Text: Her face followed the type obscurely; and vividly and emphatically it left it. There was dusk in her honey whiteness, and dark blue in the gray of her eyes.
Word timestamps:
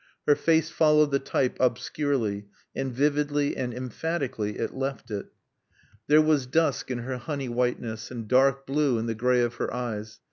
Her 0.27 0.35
face 0.35 0.71
followed 0.71 1.11
the 1.11 1.19
type 1.19 1.57
obscurely; 1.59 2.47
and 2.75 2.91
vividly 2.91 3.55
and 3.55 3.71
emphatically 3.71 4.57
it 4.57 4.73
left 4.73 5.11
it. 5.11 5.27
There 6.07 6.23
was 6.23 6.47
dusk 6.47 6.89
in 6.89 6.97
her 6.97 7.17
honey 7.19 7.49
whiteness, 7.49 8.09
and 8.09 8.27
dark 8.27 8.65
blue 8.65 8.97
in 8.97 9.05
the 9.05 9.13
gray 9.13 9.41
of 9.41 9.53
her 9.57 9.71
eyes. 9.71 10.19